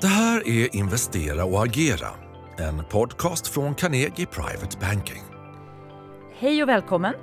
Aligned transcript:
Det 0.00 0.06
här 0.06 0.48
är 0.48 0.76
Investera 0.76 1.44
och 1.44 1.64
agera, 1.64 2.08
en 2.58 2.84
podcast 2.84 3.48
från 3.48 3.74
Carnegie 3.74 4.26
Private 4.26 4.78
Banking. 4.80 5.22
Hej 6.38 6.62
och 6.62 6.68
välkommen! 6.68 7.14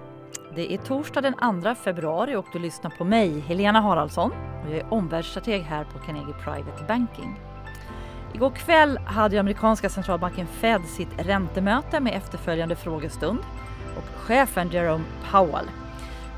Det 0.56 0.74
är 0.74 0.78
torsdag 0.78 1.22
den 1.22 1.62
2 1.64 1.76
februari 1.76 2.36
och 2.36 2.46
du 2.54 2.60
lyssnar 2.60 2.92
på 2.92 3.04
mig, 3.04 3.40
Helena 3.40 3.82
Haraldsson. 3.82 4.32
Och 4.32 4.70
jag 4.70 4.78
är 4.78 4.94
omvärldsstrateg 4.94 5.62
här 5.62 5.84
på 5.84 6.00
Carnegie 6.00 6.34
Private 6.44 6.84
Banking. 6.88 7.40
Igår 8.34 8.50
kväll 8.52 8.98
hade 8.98 9.40
amerikanska 9.40 9.90
centralbanken 9.90 10.48
Fed 10.48 10.82
sitt 10.86 11.10
räntemöte 11.18 12.00
med 12.00 12.18
efterföljande 12.18 12.76
frågestund. 12.76 13.40
Och 13.98 14.20
chefen 14.20 14.70
Jerome 14.70 15.04
Powell, 15.32 15.66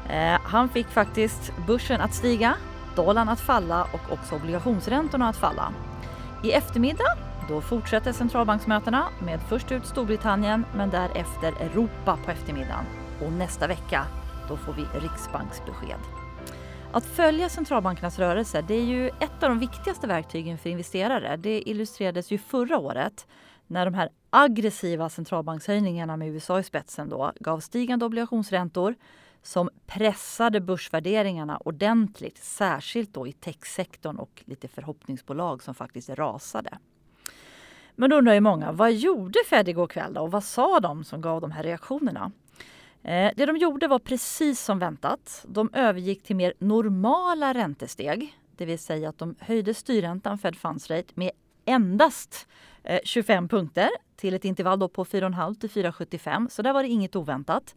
eh, 0.09 0.39
han 0.43 0.69
fick 0.69 0.87
faktiskt 0.87 1.51
börsen 1.67 2.01
att 2.01 2.13
stiga, 2.13 2.55
dollarn 2.95 3.29
att 3.29 3.41
falla 3.41 3.83
och 3.83 4.13
också 4.13 4.35
obligationsräntorna 4.35 5.29
att 5.29 5.37
falla. 5.37 5.73
I 6.45 6.51
eftermiddag 6.51 7.17
då 7.49 7.61
fortsätter 7.61 8.11
centralbanksmötena 8.11 9.07
med 9.25 9.41
först 9.49 9.71
ut 9.71 9.85
Storbritannien 9.85 10.65
men 10.75 10.89
därefter 10.89 11.47
Europa 11.47 12.17
på 12.25 12.31
eftermiddagen. 12.31 12.85
Och 13.25 13.31
nästa 13.31 13.67
vecka 13.67 14.05
då 14.49 14.57
får 14.57 14.73
vi 14.73 14.81
riksbanksbesked. 14.99 15.99
Att 16.91 17.05
följa 17.05 17.49
centralbankernas 17.49 18.19
rörelser 18.19 18.61
det 18.61 18.73
är 18.73 18.83
ju 18.83 19.07
ett 19.07 19.43
av 19.43 19.49
de 19.49 19.59
viktigaste 19.59 20.07
verktygen 20.07 20.57
för 20.57 20.69
investerare. 20.69 21.37
Det 21.37 21.69
illustrerades 21.69 22.31
ju 22.31 22.37
förra 22.37 22.77
året 22.77 23.27
när 23.67 23.85
de 23.85 23.93
här 23.93 24.09
aggressiva 24.29 25.09
centralbankshöjningarna 25.09 26.17
med 26.17 26.27
USA 26.27 26.59
i 26.59 26.63
spetsen 26.63 27.09
då 27.09 27.31
gav 27.39 27.59
stigande 27.59 28.05
obligationsräntor 28.05 28.95
som 29.45 29.69
pressade 29.85 30.61
börsvärderingarna 30.61 31.57
ordentligt, 31.57 32.37
särskilt 32.37 33.13
då 33.13 33.27
i 33.27 33.31
techsektorn 33.31 34.17
och 34.17 34.43
lite 34.45 34.67
förhoppningsbolag 34.67 35.63
som 35.63 35.75
faktiskt 35.75 36.09
rasade. 36.09 36.77
Men 37.95 38.09
då 38.09 38.15
undrar 38.15 38.33
ju 38.33 38.39
många, 38.39 38.71
vad 38.71 38.93
gjorde 38.93 39.39
Fed 39.49 39.69
igår 39.69 39.87
kväll 39.87 40.13
då 40.13 40.21
och 40.21 40.31
vad 40.31 40.43
sa 40.43 40.79
de 40.79 41.03
som 41.03 41.21
gav 41.21 41.41
de 41.41 41.51
här 41.51 41.63
reaktionerna? 41.63 42.31
Eh, 43.03 43.31
det 43.35 43.45
de 43.45 43.57
gjorde 43.57 43.87
var 43.87 43.99
precis 43.99 44.61
som 44.61 44.79
väntat. 44.79 45.45
De 45.47 45.69
övergick 45.73 46.23
till 46.23 46.35
mer 46.35 46.53
normala 46.59 47.53
räntesteg, 47.53 48.37
det 48.55 48.65
vill 48.65 48.79
säga 48.79 49.09
att 49.09 49.17
de 49.17 49.35
höjde 49.39 49.73
styrräntan, 49.73 50.37
Fed 50.37 50.55
Funds 50.55 50.89
Rate, 50.89 51.13
med 51.13 51.31
endast 51.65 52.47
eh, 52.83 52.99
25 53.03 53.47
punkter 53.47 53.89
till 54.15 54.33
ett 54.33 54.45
intervall 54.45 54.79
då 54.79 54.87
på 54.87 55.05
4,5 55.05 55.55
till 55.55 55.69
4,75. 55.69 56.49
Så 56.49 56.61
där 56.61 56.73
var 56.73 56.83
det 56.83 56.89
inget 56.89 57.15
oväntat. 57.15 57.75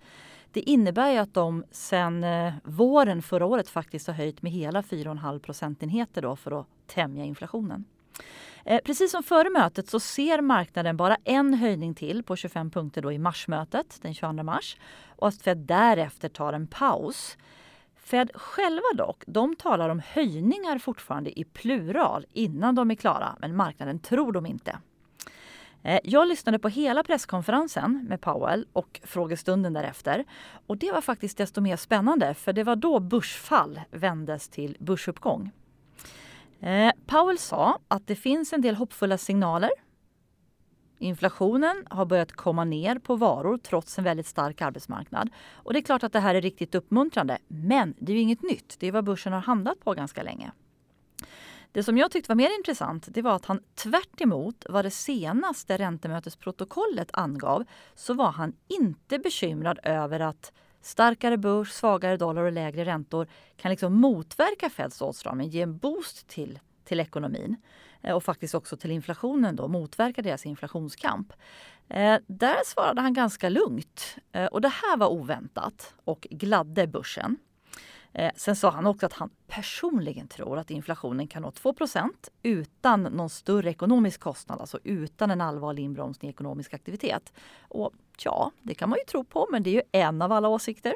Det 0.52 0.60
innebär 0.70 1.10
ju 1.10 1.18
att 1.18 1.34
de 1.34 1.64
sen 1.70 2.24
eh, 2.24 2.52
våren 2.64 3.22
förra 3.22 3.46
året 3.46 3.68
faktiskt 3.68 4.06
har 4.06 4.14
höjt 4.14 4.42
med 4.42 4.52
hela 4.52 4.82
4,5 4.82 5.38
procentenheter 5.38 6.22
då 6.22 6.36
för 6.36 6.60
att 6.60 6.66
tämja 6.86 7.24
inflationen. 7.24 7.84
Eh, 8.64 8.80
precis 8.84 9.10
som 9.10 9.22
före 9.22 9.50
mötet 9.50 9.88
så 9.88 10.00
ser 10.00 10.40
marknaden 10.40 10.96
bara 10.96 11.16
en 11.24 11.55
höjning 11.55 11.94
till 11.94 12.22
på 12.22 12.36
25 12.36 12.70
punkter 12.70 13.02
då 13.02 13.12
i 13.12 13.18
marsmötet 13.18 13.98
den 14.02 14.14
22 14.14 14.42
mars 14.42 14.77
och 15.16 15.28
att 15.28 15.42
Fed 15.42 15.58
därefter 15.58 16.28
tar 16.28 16.52
en 16.52 16.66
paus. 16.66 17.36
Fed 17.96 18.30
själva 18.34 18.86
dock, 18.94 19.24
de 19.27 19.56
talar 19.56 19.88
om 19.88 20.02
höjningar 20.06 20.78
fortfarande 20.78 21.40
i 21.40 21.44
plural 21.44 22.27
innan 22.33 22.74
de 22.74 22.90
är 22.90 22.94
klara, 22.94 23.36
men 23.38 23.56
marknaden 23.56 23.98
tror 23.98 24.33
dem 24.33 24.46
inte. 24.46 24.78
Eh, 25.82 26.00
jag 26.04 26.28
lyssnade 26.28 26.58
på 26.58 26.68
hela 26.68 27.02
presskonferensen 27.02 28.06
med 28.08 28.20
Powell 28.20 28.66
och 28.72 29.00
frågestunden 29.04 29.72
därefter. 29.72 30.24
Och 30.66 30.76
det 30.76 30.92
var 30.92 31.00
faktiskt 31.00 31.38
desto 31.38 31.60
mer 31.60 31.76
spännande 31.76 32.34
för 32.34 32.52
det 32.52 32.64
var 32.64 32.76
då 32.76 33.00
börsfall 33.00 33.80
vändes 33.90 34.48
till 34.48 34.76
börsuppgång. 34.80 35.50
Eh, 36.60 36.92
Powell 37.06 37.38
sa 37.38 37.78
att 37.88 38.06
det 38.06 38.16
finns 38.16 38.52
en 38.52 38.60
del 38.60 38.74
hoppfulla 38.74 39.18
signaler. 39.18 39.70
Inflationen 40.98 41.86
har 41.90 42.04
börjat 42.04 42.32
komma 42.32 42.64
ner 42.64 42.98
på 42.98 43.16
varor 43.16 43.58
trots 43.58 43.98
en 43.98 44.04
väldigt 44.04 44.27
stark 44.27 44.62
arbetsmarknad. 44.62 45.30
Och 45.52 45.72
det 45.72 45.78
är 45.78 45.83
klart 45.83 46.02
att 46.02 46.12
det 46.12 46.20
här 46.20 46.34
är 46.34 46.40
riktigt 46.40 46.74
uppmuntrande. 46.74 47.38
Men 47.48 47.94
det 47.98 48.12
är 48.12 48.17
ju 48.17 48.22
inget 48.22 48.42
nytt. 48.42 48.77
Det 48.78 48.86
är 48.86 48.92
vad 48.92 49.05
börsen 49.05 49.33
har 49.33 49.40
handlat 49.40 49.80
på 49.80 49.94
ganska 49.94 50.22
länge. 50.22 50.50
Det 51.78 51.83
som 51.83 51.98
jag 51.98 52.11
tyckte 52.11 52.28
var 52.28 52.36
mer 52.36 52.56
intressant 52.58 53.08
det 53.11 53.22
var 53.22 53.36
att 53.36 53.44
han 53.44 53.61
tvärt 53.74 54.20
vad 54.68 54.84
det 54.84 54.90
senaste 54.90 55.77
räntemötesprotokollet 55.77 57.08
angav 57.12 57.64
så 57.94 58.14
var 58.14 58.30
han 58.30 58.52
inte 58.68 59.18
bekymrad 59.18 59.78
över 59.83 60.20
att 60.20 60.52
starkare 60.83 61.36
börs, 61.36 61.70
svagare 61.70 62.17
dollar 62.17 62.42
och 62.42 62.52
lägre 62.52 62.84
räntor 62.84 63.28
kan 63.56 63.70
liksom 63.70 63.94
motverka 63.94 64.70
Feds 64.70 65.02
åtstramning, 65.02 65.48
ge 65.48 65.62
en 65.62 65.78
boost 65.78 66.28
till, 66.28 66.58
till 66.84 67.00
ekonomin 67.00 67.56
eh, 68.02 68.14
och 68.14 68.24
faktiskt 68.24 68.55
också 68.55 68.77
till 68.77 68.90
inflationen 68.90 69.56
då, 69.56 69.68
motverka 69.68 70.22
deras 70.22 70.46
inflationskamp. 70.46 71.33
Eh, 71.88 72.18
där 72.27 72.64
svarade 72.64 73.00
han 73.00 73.14
ganska 73.14 73.48
lugnt 73.48 74.17
eh, 74.33 74.46
och 74.46 74.61
det 74.61 74.68
här 74.68 74.96
var 74.96 75.08
oväntat 75.08 75.94
och 76.05 76.27
gladde 76.30 76.86
börsen. 76.86 77.36
Eh, 78.18 78.30
sen 78.36 78.56
sa 78.56 78.70
han 78.70 78.86
också 78.86 79.06
att 79.06 79.12
han 79.12 79.30
personligen 79.46 80.29
tror 80.29 80.58
att 80.58 80.70
inflationen 80.70 81.27
kan 81.29 81.42
nå 81.42 81.51
2% 81.51 82.11
utan 82.42 83.02
någon 83.02 83.30
större 83.30 83.70
ekonomisk 83.70 84.20
kostnad, 84.20 84.61
alltså 84.61 84.79
utan 84.84 85.30
en 85.30 85.40
allvarlig 85.40 85.83
inbromsning 85.83 86.29
i 86.29 86.33
ekonomisk 86.33 86.74
aktivitet. 86.74 87.33
Och 87.68 87.92
ja, 88.24 88.51
det 88.62 88.74
kan 88.74 88.89
man 88.89 88.98
ju 88.98 89.05
tro 89.05 89.24
på, 89.24 89.48
men 89.52 89.62
det 89.62 89.70
är 89.70 89.74
ju 89.74 89.83
en 89.92 90.23
av 90.23 90.33
alla 90.33 90.48
åsikter. 90.48 90.95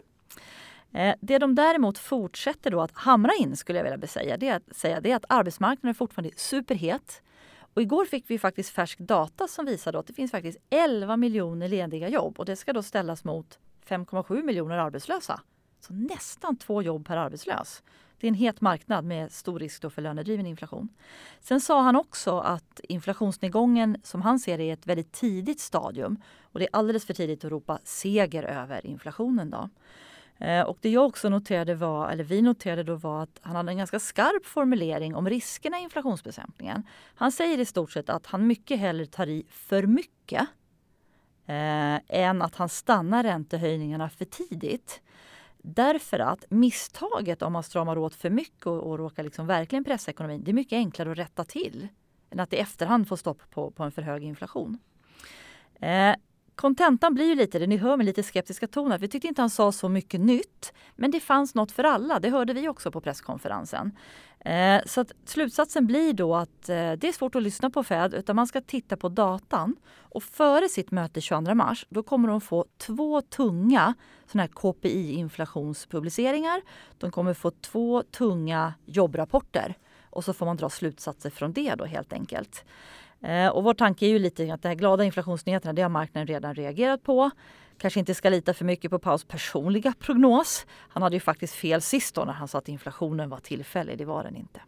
Eh, 0.93 1.15
det 1.21 1.39
de 1.39 1.55
däremot 1.55 1.99
fortsätter 1.99 2.71
då 2.71 2.81
att 2.81 2.93
hamra 2.95 3.33
in, 3.39 3.57
skulle 3.57 3.79
jag 3.79 3.91
vilja 3.91 4.09
säga, 4.09 4.37
det 4.37 4.49
är 4.49 4.57
att, 4.57 4.77
säga, 4.77 5.01
det 5.01 5.11
är 5.11 5.17
att 5.17 5.25
arbetsmarknaden 5.29 5.91
är 5.91 5.95
fortfarande 5.95 6.37
superhet. 6.37 7.23
Och 7.75 7.83
igår 7.83 8.05
fick 8.05 8.31
vi 8.31 8.39
faktiskt 8.39 8.71
färsk 8.71 8.99
data 8.99 9.49
som 9.49 9.67
visar 9.67 9.95
att 9.95 10.07
det 10.07 10.13
finns 10.13 10.31
faktiskt 10.31 10.59
11 10.71 11.17
miljoner 11.17 11.69
lediga 11.69 12.09
jobb 12.09 12.39
och 12.39 12.45
det 12.45 12.57
ska 12.57 12.73
då 12.73 12.83
ställas 12.83 13.25
mot 13.25 13.59
5,7 13.87 14.43
miljoner 14.43 14.79
arbetslösa. 14.79 15.41
Så 15.87 15.93
nästan 15.93 16.57
två 16.57 16.83
jobb 16.83 17.07
per 17.07 17.17
arbetslös. 17.17 17.83
Det 18.21 18.27
är 18.27 18.29
en 18.29 18.35
het 18.35 18.61
marknad 18.61 19.05
med 19.05 19.33
stor 19.33 19.59
risk 19.59 19.93
för 19.93 20.03
lönedriven 20.03 20.47
inflation. 20.47 20.89
Sen 21.41 21.61
sa 21.61 21.83
han 21.83 21.97
också 21.97 22.39
att 22.39 22.81
inflationsnedgången 22.83 23.97
som 24.03 24.23
han 24.23 24.39
ser 24.39 24.59
det 24.59 24.65
är 24.65 24.73
ett 24.73 24.87
väldigt 24.87 25.13
tidigt 25.13 25.61
stadium 25.61 26.23
och 26.43 26.59
det 26.59 26.65
är 26.65 26.71
alldeles 26.73 27.07
för 27.07 27.15
tidigt 27.15 27.45
att 27.45 27.51
ropa 27.51 27.79
seger 27.85 28.43
över 28.43 28.87
inflationen. 28.87 29.51
Då. 29.51 29.69
Eh, 30.47 30.63
och 30.63 30.79
det 30.81 30.91
jag 30.91 31.07
också 31.07 31.29
noterade 31.29 31.75
var, 31.75 32.11
eller 32.11 32.25
vi 32.25 32.43
noterade 32.43 32.83
då 32.83 32.95
var 32.95 33.23
att 33.23 33.41
han 33.43 33.57
hade 33.57 33.73
en 33.73 33.79
ganska 33.79 34.01
skarp 34.01 34.47
formulering 34.47 35.15
om 35.15 35.29
riskerna 35.29 35.79
i 35.79 35.83
inflationsbekämpningen. 35.83 36.83
Han 37.15 37.33
säger 37.33 37.59
i 37.59 37.65
stort 37.65 37.91
sett 37.91 38.11
att 38.11 38.27
han 38.27 38.47
mycket 38.47 38.79
hellre 38.79 39.07
tar 39.07 39.27
i 39.27 39.47
för 39.49 39.87
mycket 39.87 40.43
eh, 41.47 41.99
än 42.09 42.43
att 42.43 42.55
han 42.55 42.69
stannar 42.69 43.23
räntehöjningarna 43.23 44.11
för 44.11 44.25
tidigt. 44.25 45.01
Därför 45.63 46.19
att 46.19 46.45
misstaget 46.49 47.43
om 47.43 47.53
man 47.53 47.63
stramar 47.63 47.99
åt 47.99 48.15
för 48.15 48.31
mycket 48.31 48.67
och, 48.67 48.91
och 48.91 48.99
råkar 48.99 49.23
liksom 49.23 49.47
verkligen 49.47 49.85
pressa 49.85 50.11
ekonomin, 50.11 50.45
det 50.45 50.51
är 50.51 50.55
mycket 50.55 50.77
enklare 50.77 51.13
att 51.13 51.19
rätta 51.19 51.45
till 51.45 51.89
än 52.31 52.41
att 52.41 52.53
i 52.53 52.57
efterhand 52.57 53.09
få 53.09 53.17
stopp 53.17 53.51
på, 53.51 53.71
på 53.71 53.83
en 53.83 53.93
för 53.93 54.03
hög 54.03 54.25
inflation. 54.25 54.79
Eh, 55.81 56.15
kontentan 56.55 57.15
blir 57.15 57.27
ju 57.27 57.35
lite, 57.35 57.59
det 57.59 57.67
ni 57.67 57.77
hör 57.77 57.97
med 57.97 58.07
lite 58.07 58.23
skeptiska 58.23 58.67
toner, 58.67 58.99
vi 58.99 59.09
tyckte 59.09 59.29
inte 59.29 59.43
han 59.43 59.51
sa 59.51 59.73
så 59.73 59.89
mycket 59.89 60.21
nytt. 60.21 60.73
Men 60.97 61.11
det 61.11 61.21
fanns 61.21 61.55
något 61.55 61.73
för 61.73 61.85
alla, 61.85 62.21
det 62.21 62.31
hörde 62.31 62.53
vi 62.53 62.69
också 62.69 62.91
på 62.91 63.01
presskonferensen. 63.01 63.97
Eh, 64.45 64.81
så 64.87 65.01
att 65.01 65.13
slutsatsen 65.25 65.87
blir 65.87 66.13
då 66.13 66.35
att 66.35 66.69
eh, 66.69 66.93
det 66.93 67.09
är 67.09 67.13
svårt 67.13 67.35
att 67.35 67.43
lyssna 67.43 67.71
på 67.71 67.85
Fed 67.85 68.15
utan 68.15 68.37
man 68.37 68.47
ska 68.47 68.61
titta 68.61 68.97
på 68.97 69.09
datan. 69.09 69.77
Och 69.99 70.23
före 70.23 70.69
sitt 70.69 70.91
möte 70.91 71.21
22 71.21 71.55
mars 71.55 71.87
då 71.89 72.03
kommer 72.03 72.29
de 72.29 72.41
få 72.41 72.65
två 72.79 73.21
tunga 73.21 73.95
såna 74.27 74.43
här 74.43 74.49
KPI-inflationspubliceringar. 74.49 76.63
De 76.99 77.11
kommer 77.11 77.35
få 77.35 77.51
två 77.51 78.03
tunga 78.03 78.75
jobbrapporter 78.85 79.75
och 80.11 80.25
så 80.25 80.33
får 80.33 80.47
man 80.47 80.57
dra 80.57 80.71
slutsatser 80.71 81.31
från 81.31 81.53
det 81.53 81.75
då 81.75 81.85
helt 81.85 82.13
enkelt. 82.13 82.65
Eh, 83.23 83.49
och 83.49 83.65
vår 83.65 83.75
tanke 83.75 84.07
är 84.07 84.11
ju 84.11 84.19
lite 84.19 84.55
att 84.55 84.63
de 84.63 84.69
här 84.69 84.75
glada 84.75 85.05
inflationsnyheterna 85.05 85.73
det 85.73 85.83
har 85.83 85.89
marknaden 85.89 86.27
redan 86.27 86.55
reagerat 86.55 87.03
på. 87.03 87.31
Kanske 87.79 88.01
inte 88.01 88.15
ska 88.15 88.29
lita 88.29 88.55
för 88.55 88.65
mycket 88.65 88.91
på 88.91 88.99
Paus 88.99 89.25
personliga 89.25 89.95
prognos. 89.99 90.67
Han 90.89 91.03
hade 91.03 91.17
ju 91.17 91.21
faktiskt 91.21 91.55
fel 91.55 91.83
sist 91.83 92.15
då 92.15 92.25
när 92.25 92.33
han 92.33 92.49
sa 92.49 92.59
att 92.59 92.69
inflationen 92.69 93.31
var 93.31 93.39
tillfällig. 93.39 93.99
Det 93.99 94.05
var 94.05 94.25
den 94.25 94.37
inte. 94.37 94.61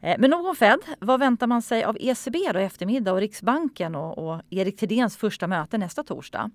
Eh, 0.00 0.16
men 0.18 0.30
nog 0.30 0.46
om 0.46 0.56
Fed. 0.56 0.78
Vad 0.98 1.20
väntar 1.20 1.46
man 1.46 1.62
sig 1.62 1.84
av 1.84 1.96
ECB 2.00 2.38
då 2.52 2.60
i 2.60 2.64
eftermiddag 2.64 3.12
och 3.12 3.20
Riksbanken 3.20 3.94
och, 3.94 4.18
och 4.18 4.42
Erik 4.50 4.76
Thedéens 4.76 5.16
första 5.16 5.46
möte 5.46 5.78
nästa 5.78 6.02
torsdag? 6.02 6.50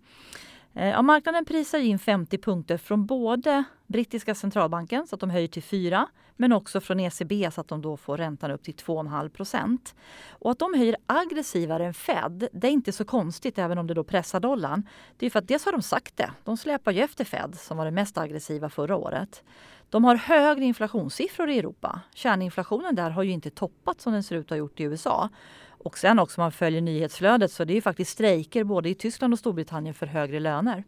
Eh, 0.76 0.90
ja, 0.90 1.02
marknaden 1.02 1.46
prisar 1.46 1.80
in 1.80 2.00
50 2.00 2.38
punkter 2.38 2.78
från 2.78 3.06
både 3.06 3.64
brittiska 3.88 4.36
centralbanken 4.36 5.08
så 5.08 5.16
att 5.16 5.20
de 5.20 5.30
höjer 5.30 5.48
till 5.48 5.64
4 5.64 6.08
men 6.38 6.54
också 6.54 6.82
från 6.82 7.00
ECB 7.00 7.52
så 7.52 7.62
att 7.62 7.68
de 7.68 7.82
då 7.82 7.98
får 7.98 8.18
räntan 8.18 8.52
upp 8.52 8.64
till 8.64 8.74
2,5 8.74 9.30
procent. 9.30 9.96
Och 10.30 10.52
att 10.52 10.60
de 10.60 10.74
höjer 10.74 10.96
aggressivare 11.06 11.86
än 11.86 11.94
Fed, 11.94 12.48
det 12.52 12.68
är 12.68 12.72
inte 12.72 12.92
så 12.92 13.06
konstigt 13.06 13.58
även 13.58 13.78
om 13.78 13.88
det 13.88 13.94
då 13.94 14.04
pressar 14.04 14.40
dollarn. 14.40 14.88
Det 15.18 15.26
är 15.26 15.30
för 15.30 15.40
att 15.40 15.48
dels 15.48 15.66
har 15.66 15.72
de 15.72 15.82
sagt 15.82 16.18
det, 16.18 16.32
de 16.44 16.58
släpar 16.58 16.92
ju 16.92 17.02
efter 17.02 17.26
Fed 17.26 17.56
som 17.56 17.78
var 17.78 17.86
det 17.86 17.92
mest 17.92 18.18
aggressiva 18.18 18.70
förra 18.70 18.96
året. 18.96 19.44
De 19.90 20.04
har 20.04 20.16
högre 20.16 20.66
inflationssiffror 20.66 21.50
i 21.50 21.60
Europa. 21.60 22.02
Kärninflationen 22.14 22.96
där 22.96 23.10
har 23.10 23.24
ju 23.24 23.32
inte 23.32 23.50
toppat 23.50 24.02
som 24.02 24.14
den 24.14 24.24
ser 24.24 24.36
ut 24.36 24.46
att 24.46 24.50
ha 24.50 24.58
gjort 24.58 24.80
i 24.80 24.84
USA. 24.84 25.30
Och 25.86 25.98
sen 25.98 26.20
också 26.20 26.42
om 26.42 26.44
man 26.44 26.52
följer 26.52 26.82
nyhetsflödet 26.82 27.52
så 27.52 27.64
det 27.64 27.78
är 27.78 27.82
faktiskt 27.82 28.12
strejker 28.12 28.64
både 28.64 28.90
i 28.90 28.96
Tyskland 28.96 29.34
och 29.34 29.40
Storbritannien 29.40 29.94
för 29.94 30.06
högre 30.06 30.40
löner. 30.40 30.84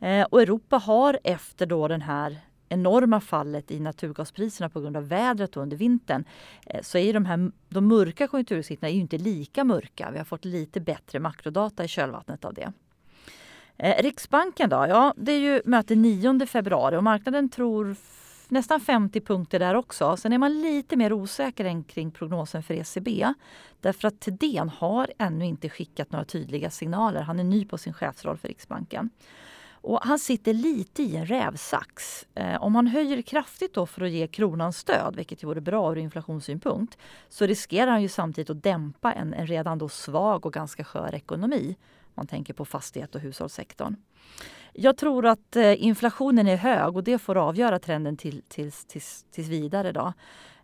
Eh, 0.00 0.26
och 0.30 0.42
Europa 0.42 0.76
har 0.76 1.18
efter 1.24 1.66
då 1.66 1.88
den 1.88 2.02
här 2.02 2.38
enorma 2.68 3.20
fallet 3.20 3.70
i 3.70 3.80
naturgaspriserna 3.80 4.68
på 4.68 4.80
grund 4.80 4.96
av 4.96 5.08
vädret 5.08 5.56
under 5.56 5.76
vintern 5.76 6.24
eh, 6.66 6.82
så 6.82 6.98
är 6.98 7.12
de 7.12 7.24
här 7.24 7.50
de 7.68 7.88
mörka 7.88 8.28
konjunkturutsikterna 8.28 8.88
inte 8.88 9.18
lika 9.18 9.64
mörka. 9.64 10.10
Vi 10.12 10.18
har 10.18 10.24
fått 10.24 10.44
lite 10.44 10.80
bättre 10.80 11.20
makrodata 11.20 11.84
i 11.84 11.88
kölvattnet 11.88 12.44
av 12.44 12.54
det. 12.54 12.72
Eh, 13.76 14.02
Riksbanken 14.02 14.70
då? 14.70 14.86
Ja, 14.88 15.14
det 15.16 15.32
är 15.32 15.40
ju 15.40 15.62
möte 15.64 15.94
9 15.94 16.46
februari 16.46 16.96
och 16.96 17.04
marknaden 17.04 17.48
tror 17.48 17.96
nästan 18.50 18.80
50 18.80 19.20
punkter 19.20 19.58
där 19.58 19.74
också. 19.74 20.16
Sen 20.16 20.32
är 20.32 20.38
man 20.38 20.60
lite 20.60 20.96
mer 20.96 21.12
osäker 21.12 21.64
än 21.64 21.84
kring 21.84 22.10
prognosen 22.10 22.62
för 22.62 22.74
ECB. 22.74 23.34
Därför 23.80 24.08
att 24.08 24.20
Thedéen 24.20 24.68
har 24.68 25.12
ännu 25.18 25.44
inte 25.44 25.68
skickat 25.68 26.12
några 26.12 26.24
tydliga 26.24 26.70
signaler. 26.70 27.20
Han 27.20 27.40
är 27.40 27.44
ny 27.44 27.64
på 27.64 27.78
sin 27.78 27.94
chefsroll 27.94 28.36
för 28.36 28.48
Riksbanken. 28.48 29.10
Och 29.86 30.00
han 30.02 30.18
sitter 30.18 30.54
lite 30.54 31.02
i 31.02 31.16
en 31.16 31.26
rävsax. 31.26 32.26
Eh, 32.34 32.62
om 32.62 32.74
han 32.74 32.86
höjer 32.86 33.22
kraftigt 33.22 33.74
då 33.74 33.86
för 33.86 34.02
att 34.02 34.10
ge 34.10 34.26
kronan 34.26 34.72
stöd, 34.72 35.16
vilket 35.16 35.44
vore 35.44 35.60
bra 35.60 35.92
ur 35.92 35.98
inflationssynpunkt, 35.98 36.98
så 37.28 37.46
riskerar 37.46 37.90
han 37.90 38.02
ju 38.02 38.08
samtidigt 38.08 38.50
att 38.50 38.62
dämpa 38.62 39.12
en, 39.12 39.34
en 39.34 39.46
redan 39.46 39.78
då 39.78 39.88
svag 39.88 40.46
och 40.46 40.52
ganska 40.52 40.84
skör 40.84 41.14
ekonomi. 41.14 41.76
Man 42.16 42.26
tänker 42.26 42.54
på 42.54 42.64
fastighet 42.64 43.14
och 43.14 43.20
hushållssektorn. 43.20 43.96
Jag 44.72 44.96
tror 44.96 45.26
att 45.26 45.56
eh, 45.56 45.84
inflationen 45.84 46.48
är 46.48 46.56
hög 46.56 46.96
och 46.96 47.04
det 47.04 47.18
får 47.18 47.36
avgöra 47.36 47.78
trenden 47.78 48.16
till, 48.16 48.42
tills, 48.48 48.84
tills, 48.84 49.24
tills 49.30 49.48
vidare. 49.48 49.92
Då. 49.92 50.12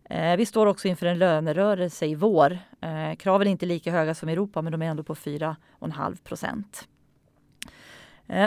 Eh, 0.04 0.36
vi 0.36 0.46
står 0.46 0.66
också 0.66 0.88
inför 0.88 1.06
en 1.06 1.18
lönerörelse 1.18 2.06
i 2.06 2.14
vår. 2.14 2.58
Eh, 2.80 3.14
kraven 3.18 3.46
är 3.46 3.50
inte 3.50 3.66
lika 3.66 3.92
höga 3.92 4.14
som 4.14 4.28
i 4.28 4.32
Europa 4.32 4.62
men 4.62 4.72
de 4.72 4.82
är 4.82 4.86
ändå 4.86 5.02
på 5.02 5.14
4,5 5.14 6.16
procent. 6.24 6.88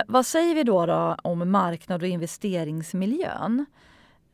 Vad 0.08 0.26
säger 0.26 0.56
vi 0.56 0.64
då, 0.64 0.86
då 0.86 1.16
om 1.24 1.52
marknad 1.52 2.02
och 2.02 2.08
investeringsmiljön? 2.08 3.66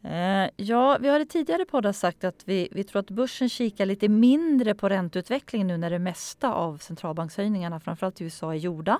Eh, 0.03 0.49
ja, 0.55 0.97
vi 1.01 1.07
har 1.07 1.19
i 1.19 1.25
tidigare 1.25 1.65
poddar 1.65 1.91
sagt 1.91 2.23
att 2.23 2.43
vi, 2.45 2.67
vi 2.71 2.83
tror 2.83 2.99
att 2.99 3.09
börsen 3.09 3.49
kikar 3.49 3.85
lite 3.85 4.09
mindre 4.09 4.75
på 4.75 4.89
ränteutvecklingen 4.89 5.67
nu 5.67 5.77
när 5.77 5.89
det 5.89 5.99
mesta 5.99 6.53
av 6.53 6.77
centralbankshöjningarna, 6.77 7.79
framförallt 7.79 8.21
i 8.21 8.23
USA, 8.23 8.53
är 8.53 8.57
gjorda. 8.57 8.99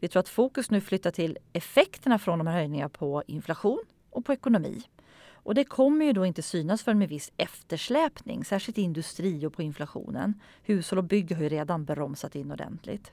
Vi 0.00 0.08
tror 0.08 0.20
att 0.20 0.28
fokus 0.28 0.70
nu 0.70 0.80
flyttar 0.80 1.10
till 1.10 1.38
effekterna 1.52 2.18
från 2.18 2.38
de 2.38 2.46
här 2.46 2.54
höjningarna 2.54 2.88
på 2.88 3.22
inflation 3.26 3.80
och 4.10 4.24
på 4.24 4.32
ekonomi. 4.32 4.82
Och 5.28 5.54
det 5.54 5.64
kommer 5.64 6.04
ju 6.04 6.12
då 6.12 6.26
inte 6.26 6.42
synas 6.42 6.82
förrän 6.82 6.98
med 6.98 7.08
viss 7.08 7.32
eftersläpning, 7.36 8.44
särskilt 8.44 8.78
i 8.78 8.82
industri 8.82 9.46
och 9.46 9.52
på 9.52 9.62
inflationen. 9.62 10.40
Hushåll 10.62 10.98
och 10.98 11.04
bygg 11.04 11.32
har 11.32 11.42
ju 11.42 11.48
redan 11.48 11.84
bromsat 11.84 12.34
in 12.34 12.52
ordentligt. 12.52 13.12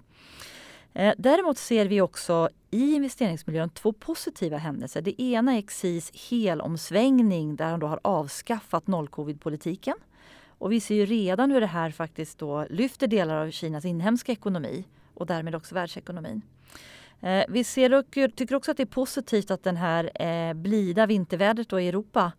Eh, 0.94 1.14
däremot 1.18 1.58
ser 1.58 1.86
vi 1.86 2.02
också 2.02 2.50
i 2.72 2.94
investeringsmiljön 2.94 3.70
två 3.70 3.94
positiva 3.94 4.58
händelser. 4.58 5.02
Det 5.02 5.22
ena 5.22 5.58
är 5.58 5.62
XIs 5.62 6.30
helomsvängning 6.30 7.56
där 7.56 7.66
han 7.66 7.80
då 7.80 7.88
har 7.88 8.00
avskaffat 8.04 8.88
nollcovidpolitiken. 8.88 9.96
Och 10.58 10.72
vi 10.72 10.80
ser 10.80 10.96
ju 10.96 11.06
redan 11.06 11.52
hur 11.52 11.62
det 11.62 11.68
här 11.68 11.92
faktiskt 11.92 12.40
då 12.40 12.66
lyfter 12.70 13.08
delar 13.08 13.36
av 13.38 13.52
Kinas 13.52 13.86
inhemska 13.86 14.32
ekonomi 14.32 14.86
och 15.14 15.26
därmed 15.26 15.56
också 15.56 15.76
världsekonomin. 15.76 16.42
Eh, 17.22 17.44
vi 17.50 17.64
ser 17.64 17.94
och 17.94 18.12
tycker 18.12 18.56
också 18.56 18.72
att 18.72 18.78
det 18.78 18.84
är 18.84 18.88
positivt 18.88 19.52
att 19.52 19.64
den 19.64 19.78
här 19.78 20.22
eh, 20.22 20.54
blida 20.54 21.06
vintervädret 21.06 21.70
då 21.70 21.80
i 21.80 21.88
Europa 21.88 22.32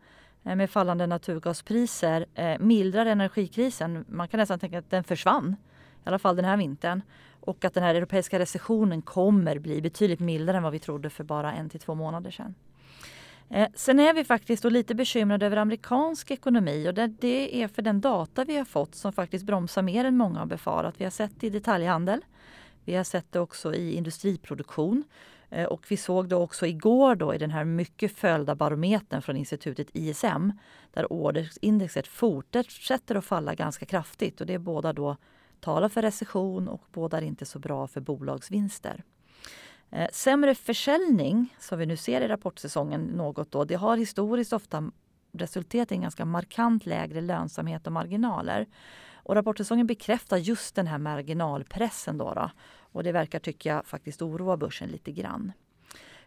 med 0.42 0.70
fallande 0.70 1.06
naturgaspriser 1.06 2.26
mildrar 2.58 3.06
energikrisen. 3.06 4.04
Man 4.08 4.28
kan 4.28 4.40
nästan 4.40 4.58
tänka 4.58 4.78
att 4.78 4.90
den 4.90 5.04
försvann, 5.04 5.56
i 6.04 6.08
alla 6.08 6.18
fall 6.18 6.36
den 6.36 6.44
här 6.44 6.56
vintern. 6.56 7.02
Och 7.46 7.64
att 7.64 7.75
den 7.75 7.82
här 7.82 7.94
europeiska 7.94 8.38
recessionen 8.38 9.02
kommer 9.02 9.58
bli 9.58 9.82
betydligt 9.82 10.20
mildare 10.20 10.56
än 10.56 10.62
vad 10.62 10.73
vi 10.73 10.79
trodde 10.79 11.11
för 11.11 11.25
bara 11.25 11.52
en 11.52 11.70
till 11.70 11.81
två 11.81 11.94
månader 11.94 12.31
sedan. 12.31 12.55
Eh, 13.50 13.69
sen 13.75 14.00
är 14.00 14.14
vi 14.14 14.25
faktiskt 14.25 14.64
lite 14.64 14.94
bekymrade 14.94 15.46
över 15.46 15.56
amerikansk 15.56 16.31
ekonomi 16.31 16.88
och 16.88 16.94
det 16.94 17.62
är 17.62 17.69
för 17.69 17.82
den 17.82 18.00
data 18.00 18.44
vi 18.44 18.56
har 18.56 18.64
fått 18.64 18.94
som 18.94 19.12
faktiskt 19.12 19.44
bromsar 19.44 19.82
mer 19.82 20.05
än 20.05 20.17
många 20.17 20.38
har 20.38 20.46
befarat. 20.46 20.94
Vi 20.99 21.05
har 21.05 21.11
sett 21.11 21.41
det 21.41 21.46
i 21.46 21.50
detaljhandel 21.50 22.20
vi 22.85 22.94
har 22.94 23.05
sett 23.05 23.32
det 23.32 23.41
också 23.41 23.75
i 23.75 23.94
industriproduktion. 23.94 25.05
Eh, 25.50 25.64
och 25.64 25.87
vi 25.88 25.96
såg 25.96 26.29
det 26.29 26.37
också 26.37 26.67
igår 26.67 27.14
då 27.14 27.35
i 27.35 27.38
den 27.38 27.50
här 27.50 27.64
mycket 27.64 28.12
följda 28.12 28.55
barometern 28.55 29.23
från 29.23 29.37
institutet 29.37 29.88
ISM 29.93 30.50
där 30.93 31.12
orderindexet 31.12 32.06
fortsätter 32.06 33.14
att 33.14 33.25
falla 33.25 33.55
ganska 33.55 33.87
kraftigt 33.87 34.41
och 34.41 34.46
det 34.46 34.58
båda 34.58 34.93
då 34.93 35.17
talar 35.64 35.88
för 35.88 36.02
recession 36.02 36.69
och 36.69 36.82
bådar 36.93 37.22
inte 37.22 37.46
så 37.46 37.58
bra 37.58 37.87
för 37.87 38.00
bolagsvinster. 38.00 39.05
Eh, 39.90 40.08
sämre 40.12 40.55
försäljning, 40.55 41.55
som 41.58 41.78
vi 41.78 41.87
nu 41.87 41.96
ser 41.96 42.20
i 42.20 42.28
rapportsäsongen 42.28 43.00
något 43.00 43.50
då, 43.50 43.64
det 43.64 43.75
har 43.75 43.96
historiskt 43.96 44.52
ofta 44.52 44.90
resulterat 45.32 45.93
i 45.93 45.94
en 45.94 46.00
ganska 46.00 46.25
markant 46.25 46.87
lägre 46.87 47.20
lönsamhet 47.20 47.87
och 47.87 47.93
marginaler. 47.93 48.66
Och 49.12 49.34
rapportsäsongen 49.34 49.87
bekräftar 49.87 50.37
just 50.37 50.75
den 50.75 50.87
här 50.87 50.99
marginalpressen. 50.99 52.19
Då, 52.19 52.34
då 52.34 52.50
och 52.93 53.02
det 53.02 53.12
verkar, 53.12 53.38
tycker 53.38 53.70
jag, 53.70 53.87
faktiskt 53.87 54.22
oroa 54.22 54.56
börsen 54.56 54.88
lite 54.88 55.12
grann. 55.12 55.52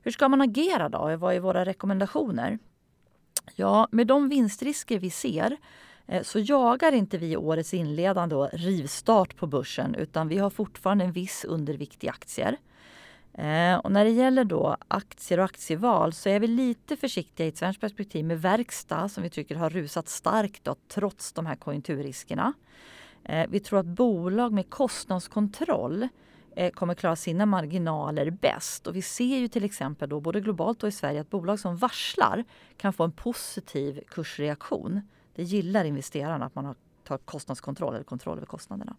Hur 0.01 0.11
ska 0.11 0.29
man 0.29 0.41
agera 0.41 0.89
då? 0.89 1.17
Vad 1.17 1.35
är 1.35 1.39
våra 1.39 1.65
rekommendationer? 1.65 2.59
Ja, 3.55 3.87
med 3.91 4.07
de 4.07 4.29
vinstrisker 4.29 4.99
vi 4.99 5.09
ser 5.09 5.57
Eh, 6.07 6.23
så 6.23 6.39
jagar 6.39 6.91
inte 6.91 7.17
vi 7.17 7.37
årets 7.37 7.73
inledande 7.73 8.35
rivstart 8.35 9.35
på 9.35 9.47
börsen 9.47 9.95
utan 9.95 10.27
vi 10.27 10.37
har 10.37 10.49
fortfarande 10.49 11.05
en 11.05 11.11
viss 11.11 11.45
undervikt 11.45 12.03
i 12.03 12.09
aktier. 12.09 12.57
Eh, 13.33 13.75
och 13.75 13.91
när 13.91 14.05
det 14.05 14.11
gäller 14.11 14.43
då 14.43 14.77
aktier 14.87 15.37
och 15.37 15.45
aktieval 15.45 16.13
så 16.13 16.29
är 16.29 16.39
vi 16.39 16.47
lite 16.47 16.95
försiktiga 16.95 17.45
i 17.45 17.49
ett 17.49 17.57
svenskt 17.57 17.81
perspektiv 17.81 18.25
med 18.25 18.41
verkstad 18.41 19.09
som 19.09 19.23
vi 19.23 19.29
tycker 19.29 19.55
har 19.55 19.69
rusat 19.69 20.07
starkt 20.07 20.63
då, 20.63 20.75
trots 20.87 21.33
de 21.33 21.45
här 21.45 21.55
konjunkturriskerna. 21.55 22.53
Eh, 23.23 23.47
vi 23.49 23.59
tror 23.59 23.79
att 23.79 23.85
bolag 23.85 24.53
med 24.53 24.69
kostnadskontroll 24.69 26.07
kommer 26.73 26.93
klara 26.93 27.15
sina 27.15 27.45
marginaler 27.45 28.29
bäst. 28.29 28.87
Och 28.87 28.95
vi 28.95 29.01
ser 29.01 29.37
ju 29.37 29.47
till 29.47 29.63
exempel 29.63 30.09
då, 30.09 30.19
både 30.19 30.41
globalt 30.41 30.83
och 30.83 30.89
i 30.89 30.91
Sverige 30.91 31.21
att 31.21 31.29
bolag 31.29 31.59
som 31.59 31.77
varslar 31.77 32.43
kan 32.77 32.93
få 32.93 33.03
en 33.03 33.11
positiv 33.11 34.03
kursreaktion. 34.09 35.01
Det 35.37 35.43
gillar 35.43 35.85
investerarna 35.85 36.45
att 36.45 36.55
man 36.55 36.65
har 36.65 36.75
tar 37.07 37.17
kostnadskontroll 37.17 37.95
eller 37.95 38.03
kontroll 38.03 38.37
över 38.37 38.47
kostnaderna. 38.47 38.95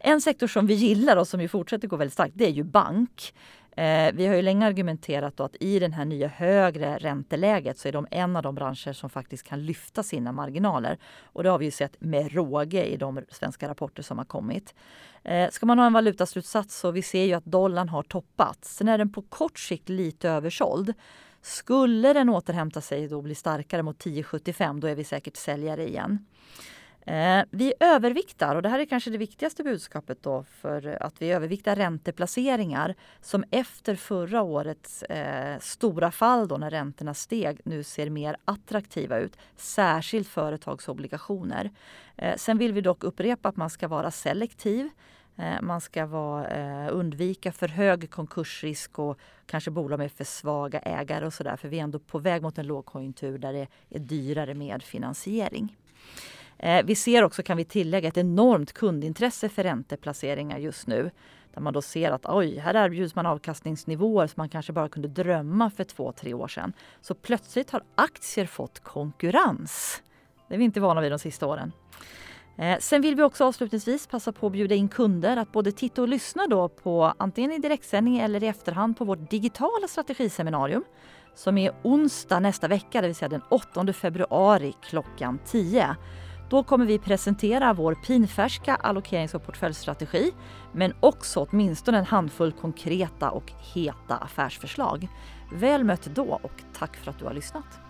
En 0.00 0.20
sektor 0.20 0.46
som 0.46 0.66
vi 0.66 0.74
gillar 0.74 1.16
och 1.16 1.28
som 1.28 1.40
ju 1.40 1.48
fortsätter 1.48 1.88
gå 1.88 1.96
väldigt 1.96 2.12
starkt 2.12 2.32
det 2.36 2.46
är 2.46 2.50
ju 2.50 2.62
bank. 2.62 3.34
Eh, 3.76 4.12
vi 4.14 4.26
har 4.26 4.34
ju 4.34 4.42
länge 4.42 4.66
argumenterat 4.66 5.40
att 5.40 5.56
i 5.60 5.78
det 5.78 5.92
här 5.92 6.04
nya 6.04 6.28
högre 6.28 6.98
ränteläget 6.98 7.78
så 7.78 7.88
är 7.88 7.92
de 7.92 8.06
en 8.10 8.36
av 8.36 8.42
de 8.42 8.54
branscher 8.54 8.92
som 8.92 9.10
faktiskt 9.10 9.42
kan 9.42 9.66
lyfta 9.66 10.02
sina 10.02 10.32
marginaler. 10.32 10.98
Och 11.22 11.42
det 11.42 11.50
har 11.50 11.58
vi 11.58 11.64
ju 11.64 11.70
sett 11.70 12.00
med 12.00 12.32
råge 12.32 12.84
i 12.84 12.96
de 12.96 13.20
svenska 13.28 13.68
rapporter 13.68 14.02
som 14.02 14.18
har 14.18 14.24
kommit. 14.24 14.74
Eh, 15.22 15.50
ska 15.50 15.66
man 15.66 15.78
ha 15.78 15.86
en 15.86 15.92
valutaslutsats 15.92 16.78
så 16.78 16.90
vi 16.90 17.02
ser 17.02 17.24
ju 17.24 17.34
att 17.34 17.44
dollarn 17.44 17.88
har 17.88 18.02
toppat. 18.02 18.64
Sen 18.64 18.88
är 18.88 18.98
den 18.98 19.12
på 19.12 19.22
kort 19.22 19.58
sikt 19.58 19.88
lite 19.88 20.28
översåld. 20.30 20.94
Skulle 21.42 22.12
den 22.12 22.28
återhämta 22.28 22.80
sig 22.80 23.14
och 23.14 23.22
bli 23.22 23.34
starkare 23.34 23.82
mot 23.82 24.04
10,75 24.04 24.80
då 24.80 24.86
är 24.86 24.94
vi 24.94 25.04
säkert 25.04 25.36
säljare 25.36 25.88
igen. 25.88 26.26
Eh, 27.06 27.44
vi 27.50 27.74
överviktar, 27.80 28.56
och 28.56 28.62
det 28.62 28.68
här 28.68 28.78
är 28.78 28.84
kanske 28.84 29.10
det 29.10 29.18
viktigaste 29.18 29.62
budskapet 29.62 30.22
då 30.22 30.44
för 30.60 31.02
att 31.02 31.22
vi 31.22 31.30
överviktar 31.30 31.76
ränteplaceringar 31.76 32.94
som 33.20 33.44
efter 33.50 33.94
förra 33.94 34.42
årets 34.42 35.02
eh, 35.02 35.58
stora 35.58 36.10
fall 36.10 36.48
då 36.48 36.56
när 36.56 36.70
räntorna 36.70 37.14
steg 37.14 37.60
nu 37.64 37.82
ser 37.82 38.10
mer 38.10 38.36
attraktiva 38.44 39.18
ut. 39.18 39.36
Särskilt 39.56 40.28
företagsobligationer. 40.28 41.70
Eh, 42.16 42.36
sen 42.36 42.58
vill 42.58 42.72
vi 42.72 42.80
dock 42.80 43.04
upprepa 43.04 43.48
att 43.48 43.56
man 43.56 43.70
ska 43.70 43.88
vara 43.88 44.10
selektiv. 44.10 44.88
Eh, 45.40 45.60
man 45.62 45.80
ska 45.80 46.06
vara, 46.06 46.48
eh, 46.48 46.88
undvika 46.92 47.52
för 47.52 47.68
hög 47.68 48.10
konkursrisk 48.10 48.98
och 48.98 49.18
kanske 49.46 49.70
bolag 49.70 49.98
med 49.98 50.12
för 50.12 50.24
svaga 50.24 50.78
ägare 50.78 51.26
och 51.26 51.34
sådär. 51.34 51.56
För 51.56 51.68
vi 51.68 51.78
är 51.78 51.82
ändå 51.82 51.98
på 51.98 52.18
väg 52.18 52.42
mot 52.42 52.58
en 52.58 52.66
lågkonjunktur 52.66 53.38
där 53.38 53.52
det 53.52 53.68
är 53.90 53.98
dyrare 53.98 54.54
med 54.54 54.82
finansiering. 54.82 55.76
Eh, 56.58 56.84
vi 56.84 56.94
ser 56.94 57.24
också, 57.24 57.42
kan 57.42 57.56
vi 57.56 57.64
tillägga, 57.64 58.08
ett 58.08 58.16
enormt 58.16 58.72
kundintresse 58.72 59.48
för 59.48 59.62
ränteplaceringar 59.62 60.58
just 60.58 60.86
nu. 60.86 61.10
Där 61.54 61.60
man 61.60 61.72
då 61.72 61.82
ser 61.82 62.10
att 62.10 62.26
oj, 62.26 62.58
här 62.58 62.74
erbjuds 62.74 63.14
man 63.14 63.26
avkastningsnivåer 63.26 64.26
som 64.26 64.34
man 64.36 64.48
kanske 64.48 64.72
bara 64.72 64.88
kunde 64.88 65.08
drömma 65.08 65.70
för 65.70 65.84
två, 65.84 66.12
tre 66.12 66.34
år 66.34 66.48
sedan. 66.48 66.72
Så 67.00 67.14
plötsligt 67.14 67.70
har 67.70 67.82
aktier 67.94 68.46
fått 68.46 68.80
konkurrens. 68.80 70.02
Det 70.48 70.54
är 70.54 70.58
vi 70.58 70.64
inte 70.64 70.80
vana 70.80 71.00
vid 71.00 71.12
de 71.12 71.18
sista 71.18 71.46
åren. 71.46 71.72
Eh, 72.60 72.78
sen 72.78 73.02
vill 73.02 73.14
vi 73.14 73.22
också 73.22 73.44
avslutningsvis 73.44 74.06
passa 74.06 74.32
på 74.32 74.46
att 74.46 74.52
bjuda 74.52 74.74
in 74.74 74.88
kunder 74.88 75.36
att 75.36 75.52
både 75.52 75.72
titta 75.72 76.02
och 76.02 76.08
lyssna 76.08 76.46
då 76.46 76.68
på 76.68 77.14
antingen 77.18 77.52
i 77.52 77.58
direktsändning 77.58 78.18
eller 78.18 78.42
i 78.42 78.46
efterhand 78.46 78.98
på 78.98 79.04
vårt 79.04 79.30
digitala 79.30 79.88
strategiseminarium 79.88 80.84
som 81.34 81.58
är 81.58 81.72
onsdag 81.82 82.40
nästa 82.40 82.68
vecka, 82.68 83.00
det 83.00 83.06
vill 83.06 83.16
säga 83.16 83.28
den 83.28 83.42
8 83.48 83.92
februari 83.92 84.74
klockan 84.82 85.38
10. 85.46 85.96
Då 86.50 86.62
kommer 86.62 86.86
vi 86.86 86.98
presentera 86.98 87.72
vår 87.72 87.94
pinfärska 87.94 88.74
allokerings 88.74 89.34
och 89.34 89.46
portföljstrategi 89.46 90.32
men 90.72 90.94
också 91.00 91.46
åtminstone 91.50 91.98
en 91.98 92.04
handfull 92.04 92.52
konkreta 92.52 93.30
och 93.30 93.52
heta 93.74 94.16
affärsförslag. 94.16 95.08
Väl 95.52 95.84
mött 95.84 96.04
då 96.04 96.40
och 96.42 96.62
tack 96.72 96.96
för 96.96 97.10
att 97.10 97.18
du 97.18 97.24
har 97.24 97.34
lyssnat. 97.34 97.89